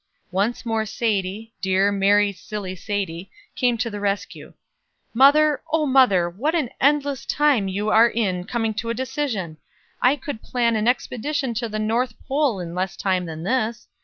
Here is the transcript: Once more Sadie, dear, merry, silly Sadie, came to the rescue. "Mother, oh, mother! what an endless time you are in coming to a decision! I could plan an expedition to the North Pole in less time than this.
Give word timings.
Once 0.31 0.65
more 0.65 0.83
Sadie, 0.83 1.53
dear, 1.61 1.91
merry, 1.91 2.31
silly 2.31 2.73
Sadie, 2.75 3.29
came 3.55 3.77
to 3.77 3.87
the 3.91 3.99
rescue. 3.99 4.55
"Mother, 5.13 5.61
oh, 5.71 5.85
mother! 5.85 6.27
what 6.27 6.55
an 6.55 6.71
endless 6.81 7.23
time 7.23 7.67
you 7.67 7.89
are 7.89 8.07
in 8.09 8.45
coming 8.45 8.73
to 8.73 8.89
a 8.89 8.95
decision! 8.95 9.57
I 10.01 10.15
could 10.15 10.41
plan 10.41 10.75
an 10.75 10.87
expedition 10.87 11.53
to 11.53 11.69
the 11.69 11.77
North 11.77 12.15
Pole 12.27 12.59
in 12.59 12.73
less 12.73 12.97
time 12.97 13.27
than 13.27 13.43
this. 13.43 13.87